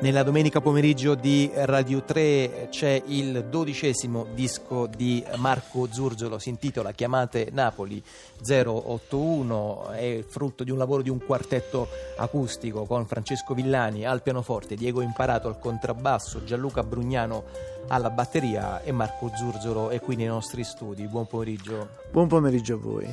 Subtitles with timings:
[0.00, 6.92] Nella domenica pomeriggio di Radio 3 c'è il dodicesimo disco di Marco Zurzolo, si intitola
[6.92, 8.02] Chiamate Napoli
[8.42, 11.88] 081, è frutto di un lavoro di un quartetto
[12.18, 17.44] acustico con Francesco Villani al pianoforte, Diego Imparato al contrabbasso, Gianluca Brugnano
[17.86, 21.06] alla batteria e Marco Zurzolo è qui nei nostri studi.
[21.06, 21.88] Buon pomeriggio.
[22.10, 23.08] Buon pomeriggio a voi.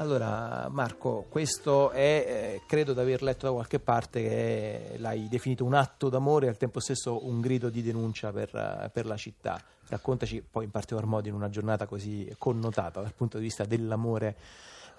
[0.00, 5.64] Allora, Marco, questo è, eh, credo di aver letto da qualche parte che l'hai definito
[5.64, 9.16] un atto d'amore e al tempo stesso un grido di denuncia per, eh, per la
[9.16, 9.60] città.
[9.88, 14.36] Raccontaci poi in particolar modo in una giornata così connotata dal punto di vista dell'amore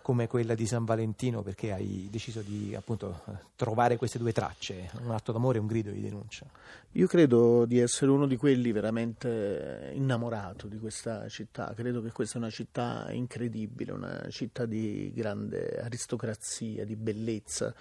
[0.09, 3.21] come quella di San Valentino perché hai deciso di appunto
[3.55, 6.47] trovare queste due tracce, un atto d'amore e un grido di denuncia?
[6.93, 12.39] Io credo di essere uno di quelli veramente innamorato di questa città, credo che questa
[12.39, 17.71] è una città incredibile, una città di grande aristocrazia, di bellezza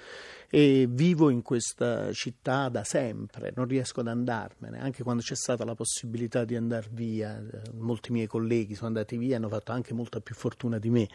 [0.50, 5.64] e vivo in questa città da sempre, non riesco ad andarmene, anche quando c'è stata
[5.64, 7.42] la possibilità di andare via,
[7.78, 11.08] molti miei colleghi sono andati via, hanno fatto anche molta più fortuna di me.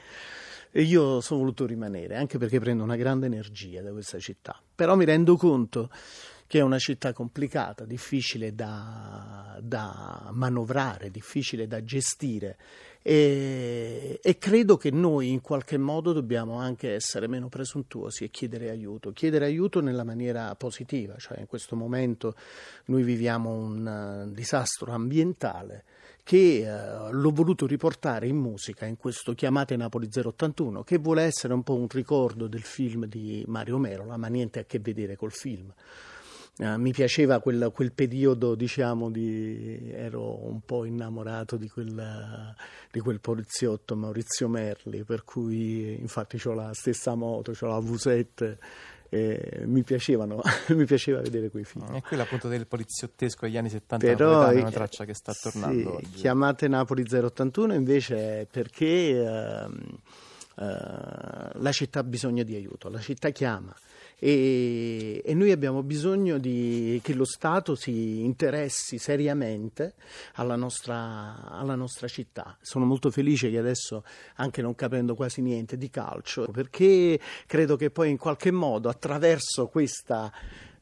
[0.76, 4.60] E io sono voluto rimanere, anche perché prendo una grande energia da questa città.
[4.74, 5.92] Però mi rendo conto
[6.48, 12.58] che è una città complicata, difficile da, da manovrare, difficile da gestire
[13.06, 18.70] e, e, credo che noi in qualche modo dobbiamo anche essere meno presuntuosi e chiedere
[18.70, 22.34] aiuto, chiedere aiuto nella maniera positiva, cioè in questo momento
[22.86, 25.84] noi viviamo un uh, disastro ambientale
[26.24, 31.54] che eh, l'ho voluto riportare in musica in questo Chiamate Napoli 081, che vuole essere
[31.54, 35.34] un po' un ricordo del film di Mario Merola, ma niente a che vedere col
[35.34, 35.72] film.
[36.56, 42.54] Uh, mi piaceva quel, quel periodo, diciamo, di, ero un po' innamorato di, quella,
[42.92, 48.58] di, quel poliziotto Maurizio Merli, per cui infatti ho la stessa moto, ho la V7
[49.14, 51.86] eh, mi piacevano, mi piaceva vedere quei film.
[51.94, 56.00] E quella appunto del poliziottesco degli anni 70 Però, è una traccia che sta tornando
[56.02, 59.70] sì, Chiamate Napoli 081 invece perché eh, eh,
[60.56, 63.76] la città ha bisogno di aiuto, la città chiama
[64.24, 69.96] e, e noi abbiamo bisogno di, che lo Stato si interessi seriamente
[70.36, 72.58] alla nostra, alla nostra città.
[72.62, 74.06] Sono molto felice che adesso,
[74.36, 79.68] anche non capendo quasi niente di calcio, perché credo che poi in qualche modo attraverso
[79.68, 80.32] questa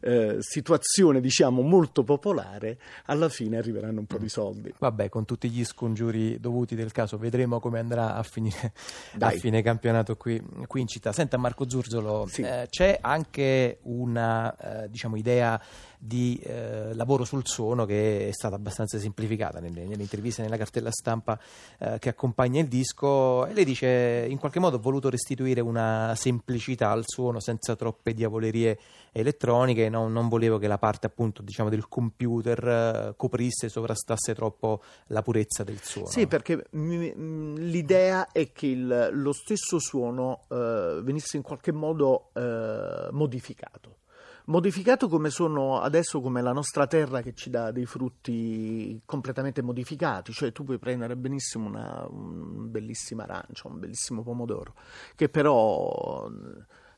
[0.01, 4.73] eh, situazione diciamo molto popolare, alla fine arriveranno un po' di soldi.
[4.77, 8.73] Vabbè, con tutti gli scongiuri dovuti del caso, vedremo come andrà a finire
[9.19, 11.11] a fine campionato qui, qui, in città.
[11.11, 12.41] Senta Marco Zurzolo, sì.
[12.41, 15.61] eh, c'è anche una eh, diciamo, idea
[16.03, 20.89] di eh, lavoro sul suono che è stata abbastanza semplificata nelle, nelle interviste, nella cartella
[20.89, 21.39] stampa
[21.77, 26.13] eh, che accompagna il disco e lei dice in qualche modo ho voluto restituire una
[26.15, 28.79] semplicità al suono senza troppe diavolerie
[29.11, 34.81] elettroniche, no, non volevo che la parte appunto diciamo del computer eh, coprisse sovrastasse troppo
[35.07, 36.09] la purezza del suono.
[36.09, 42.29] Sì, perché m- l'idea è che il, lo stesso suono eh, venisse in qualche modo
[42.33, 43.97] eh, modificato
[44.45, 50.31] modificato come sono adesso come la nostra terra che ci dà dei frutti completamente modificati,
[50.33, 54.73] cioè tu puoi prendere benissimo una un bellissima arancia, un bellissimo pomodoro,
[55.15, 56.29] che però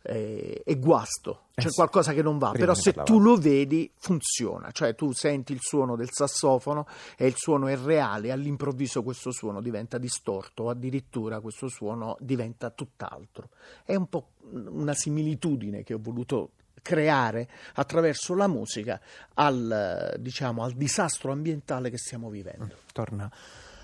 [0.02, 3.90] è, è guasto, c'è eh sì, qualcosa che non va, però se tu lo vedi
[3.96, 6.86] funziona, cioè tu senti il suono del sassofono
[7.18, 13.50] e il suono è reale, all'improvviso questo suono diventa distorto addirittura questo suono diventa tutt'altro.
[13.86, 16.52] È un po' una similitudine che ho voluto
[16.84, 19.02] creare attraverso la musica
[19.34, 22.78] al, diciamo, al disastro ambientale che stiamo vivendo.
[22.92, 23.32] Torna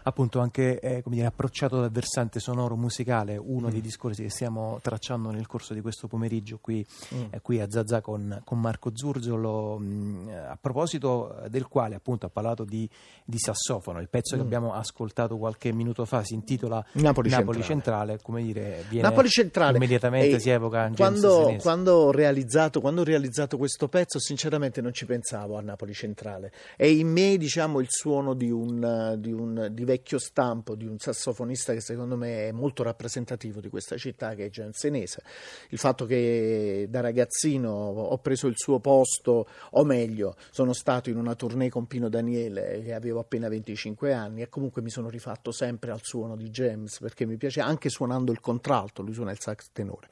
[0.09, 3.71] appunto anche eh, dire, approcciato dal versante sonoro musicale, uno mm.
[3.71, 7.21] dei discorsi che stiamo tracciando nel corso di questo pomeriggio qui, mm.
[7.31, 12.25] eh, qui a Zazà con, con Marco Zurzolo, mh, mm, a proposito del quale appunto
[12.25, 12.89] ha parlato di,
[13.23, 14.39] di sassofono, il pezzo mm.
[14.39, 17.77] che abbiamo ascoltato qualche minuto fa si intitola Napoli, Napoli Centrale.
[17.79, 19.77] Centrale, come dire, viene Napoli Centrale.
[19.77, 24.93] immediatamente e si evoca quando, quando, ho realizzato, quando ho realizzato questo pezzo sinceramente non
[24.93, 29.69] ci pensavo a Napoli Centrale, è in me diciamo il suono di un, di un
[29.71, 34.33] di vecchio stampo di un sassofonista che secondo me è molto rappresentativo di questa città
[34.35, 35.23] che è Giansenese.
[35.69, 41.17] Il fatto che da ragazzino ho preso il suo posto, o meglio, sono stato in
[41.17, 45.51] una tournée con Pino Daniele che avevo appena 25 anni e comunque mi sono rifatto
[45.51, 49.39] sempre al suono di James perché mi piace anche suonando il contralto, lui suona il
[49.39, 50.07] sax tenore.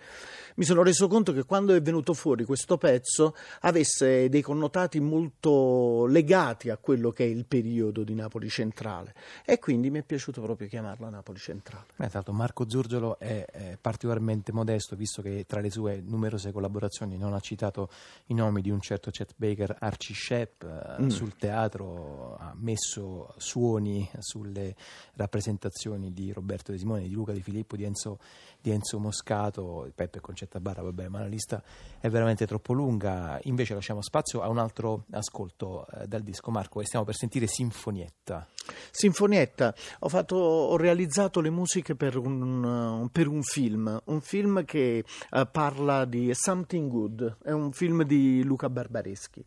[0.55, 6.05] Mi sono reso conto che quando è venuto fuori questo pezzo avesse dei connotati molto
[6.07, 9.13] legati a quello che è il periodo di Napoli centrale
[9.45, 11.87] e quindi mi è piaciuto proprio chiamarla Napoli Centrale.
[11.97, 17.17] Beh, l'altro Marco Zurgiolo è, è, particolarmente modesto, visto che tra le sue numerose collaborazioni
[17.17, 17.89] non ha citato
[18.27, 21.07] i nomi di un certo Chet Baker, Archie Shep, eh, mm.
[21.09, 24.73] sul teatro ha messo suoni sulle
[25.15, 28.19] rappresentazioni di Roberto De Simone, di Luca Di Filippo, di Enzo,
[28.61, 31.61] di Enzo Moscato, Peppe Concetta Barra, vabbè, ma la lista
[31.99, 33.37] è veramente troppo lunga.
[33.43, 37.47] Invece lasciamo spazio a un altro ascolto eh, dal disco Marco e stiamo per sentire
[37.47, 38.47] Sinfonietta.
[38.91, 45.03] Sinfonietta, ho, fatto, ho realizzato le musiche per un, per un, film, un film che
[45.31, 49.43] uh, parla di Something Good, è un film di Luca Barbareschi.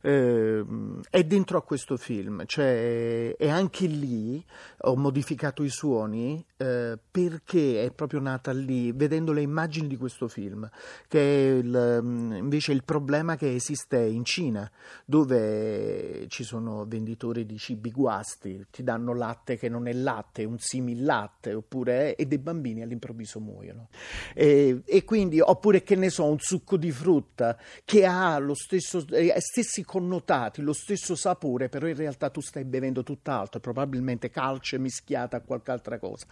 [0.00, 0.64] Eh,
[1.10, 4.44] è dentro a questo film, cioè, e anche lì
[4.82, 10.28] ho modificato i suoni eh, perché è proprio nata lì, vedendo le immagini di questo
[10.28, 10.68] film,
[11.08, 12.00] che è il,
[12.38, 14.70] invece il problema che esiste in Cina,
[15.04, 20.58] dove ci sono venditori di cibi guasti, ti danno latte che non è latte, un
[20.58, 23.88] simil latte, oppure, e dei bambini all'improvviso muoiono.
[24.32, 29.04] E, e, quindi, oppure che ne so, un succo di frutta che ha lo stesso,
[29.10, 34.78] eh, stessi connotati, lo stesso sapore, però in realtà tu stai bevendo tutt'altro, probabilmente calce
[34.78, 36.26] mischiata a qualche altra cosa.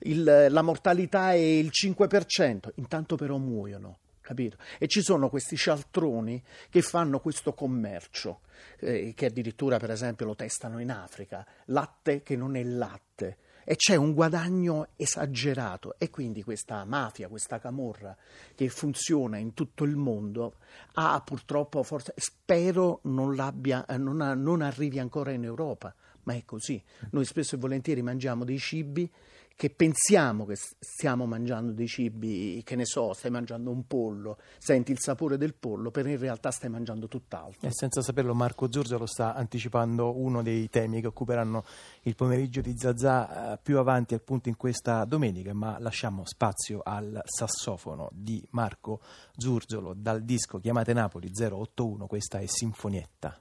[0.00, 3.98] Il, la mortalità è il 5%, intanto però muoiono.
[4.26, 4.56] Capito?
[4.78, 8.40] E ci sono questi cialtroni che fanno questo commercio,
[8.80, 13.36] eh, che addirittura per esempio lo testano in Africa, latte che non è latte.
[13.62, 18.16] E c'è un guadagno esagerato e quindi questa mafia, questa camorra
[18.56, 20.56] che funziona in tutto il mondo
[20.94, 23.32] ha purtroppo, forse, spero non,
[23.88, 26.82] eh, non, non arrivi ancora in Europa, ma è così.
[27.10, 29.08] Noi spesso e volentieri mangiamo dei cibi
[29.56, 34.92] che pensiamo che stiamo mangiando dei cibi, che ne so, stai mangiando un pollo, senti
[34.92, 37.66] il sapore del pollo, però in realtà stai mangiando tutt'altro.
[37.66, 41.64] E senza saperlo Marco Giorgio lo sta anticipando uno dei temi che occuperanno
[42.02, 47.22] il pomeriggio di Zazà eh, più avanti appunto in questa domenica, ma lasciamo spazio al
[47.24, 49.00] sassofono di Marco
[49.36, 53.40] Zurgiolo dal disco Chiamate Napoli 081, questa è Sinfonietta.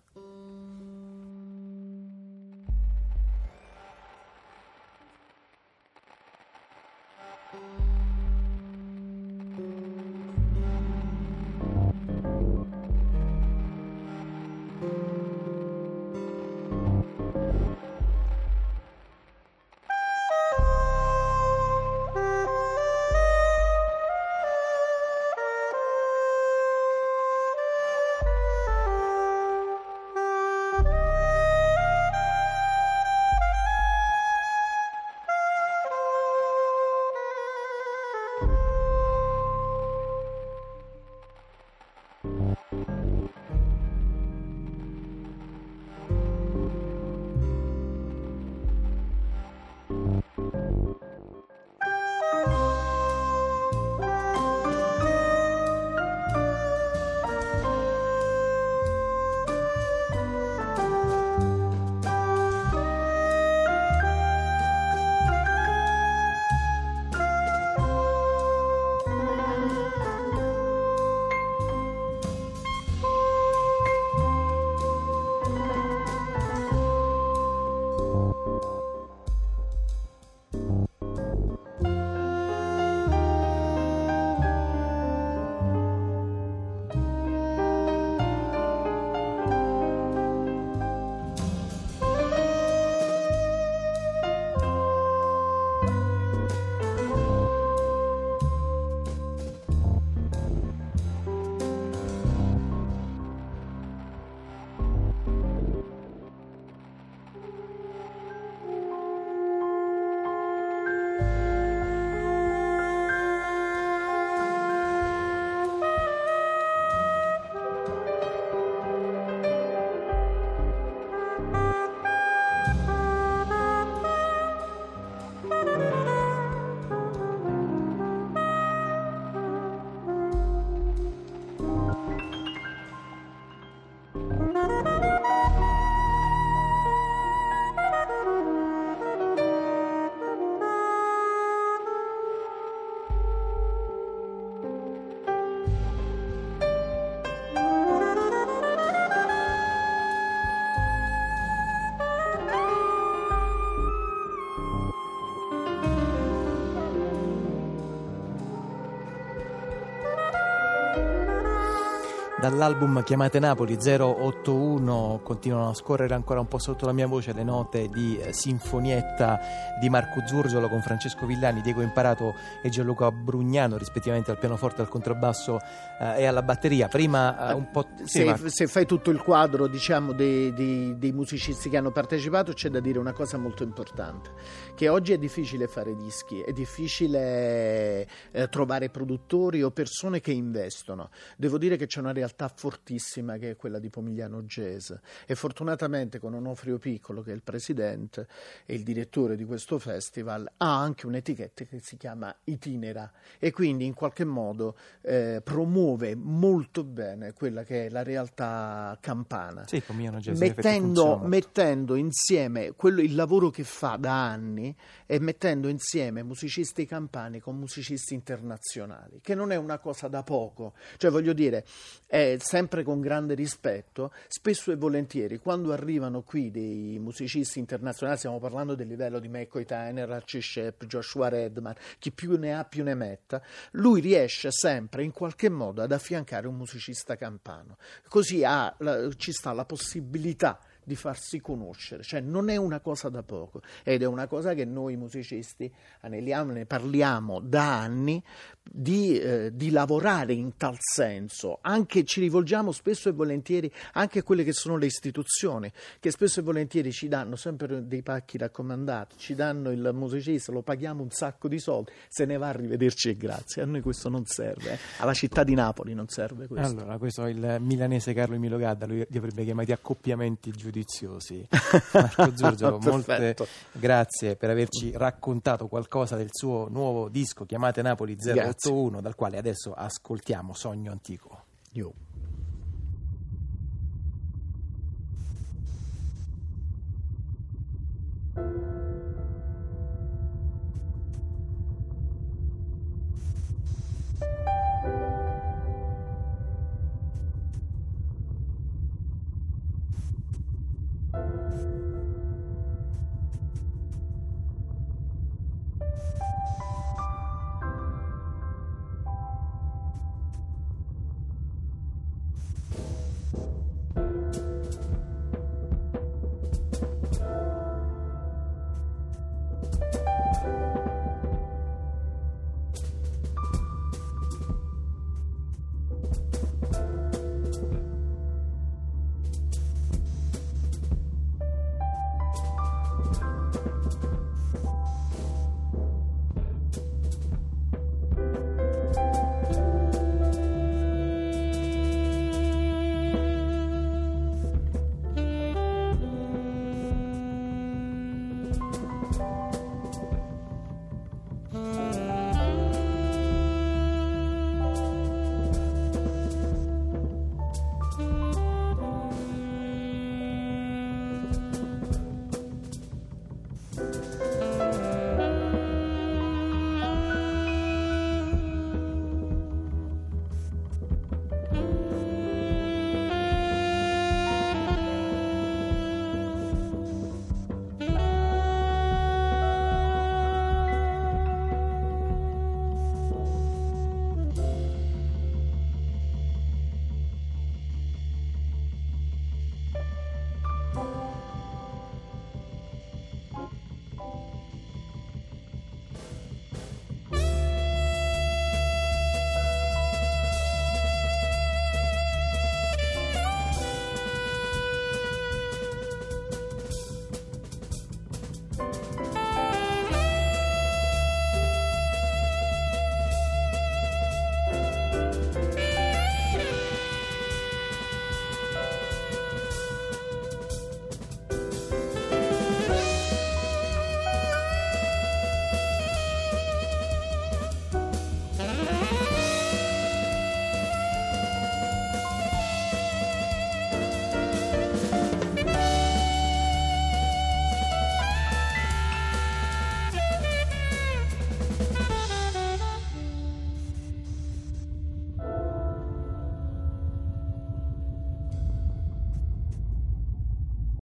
[162.45, 167.43] Dall'album Chiamate Napoli 081 continuano a scorrere ancora un po' sotto la mia voce le
[167.43, 169.39] note di eh, Sinfonietta
[169.81, 174.89] di Marco Zurgiolo con Francesco Villani, Diego Imparato e Gianluca Brugnano rispettivamente al pianoforte, al
[174.89, 175.57] contrabbasso
[175.99, 176.87] eh, e alla batteria.
[176.87, 177.87] Prima eh, un po'...
[178.03, 182.53] Sì, se, se, fai tutto il quadro diciamo, dei, dei, dei musicisti che hanno partecipato
[182.53, 184.29] c'è da dire una cosa molto importante,
[184.75, 191.09] che oggi è difficile fare dischi, è difficile eh, trovare produttori o persone che investono.
[191.37, 194.91] Devo dire che c'è una realtà realtà fortissima che è quella di Pomigliano Jazz.
[195.25, 198.27] E fortunatamente con Onofrio Piccolo che è il presidente
[198.65, 203.85] e il direttore di questo festival ha anche un'etichetta che si chiama Itinera e quindi
[203.85, 209.65] in qualche modo eh, promuove molto bene quella che è la realtà campana.
[209.67, 209.81] Sì,
[210.19, 214.75] Jazz mettendo, mettendo insieme quello, il lavoro che fa da anni
[215.05, 220.73] e mettendo insieme musicisti campani con musicisti internazionali che non è una cosa da poco.
[220.97, 221.65] Cioè voglio dire
[222.05, 228.39] è sempre con grande rispetto, spesso e volentieri quando arrivano qui dei musicisti internazionali, stiamo
[228.39, 232.83] parlando del livello di McCoy Tyner, Archie Shep, Joshua Redman, chi più ne ha più
[232.83, 233.41] ne metta,
[233.71, 237.77] lui riesce sempre in qualche modo ad affiancare un musicista campano,
[238.07, 238.75] così ha,
[239.17, 244.03] ci sta la possibilità di farsi conoscere, cioè non è una cosa da poco ed
[244.03, 248.23] è una cosa che noi musicisti aneliamo, ne parliamo da anni
[248.69, 254.23] di, eh, di, lavorare in tal senso, anche ci rivolgiamo spesso e volentieri anche a
[254.23, 259.15] quelle che sono le istituzioni, che spesso e volentieri ci danno sempre dei pacchi raccomandati,
[259.17, 263.09] ci danno il musicista, lo paghiamo un sacco di soldi, se ne va a rivederci
[263.09, 264.79] e grazie, a noi questo non serve, eh.
[264.97, 266.67] alla città di Napoli non serve questo.
[266.67, 271.47] Allora, questo è il milanese Carlo Emilio Gadda, lui li avrebbe chiamati accoppiamenti giudiziosi.
[271.93, 273.35] Marco Giorgio, molte
[273.71, 278.15] grazie per averci raccontato qualcosa del suo nuovo disco, chiamate Napoli
[278.61, 278.71] Grazie.
[278.71, 281.43] 1, dal quale adesso ascoltiamo Sogno Antico.
[281.73, 281.93] Io.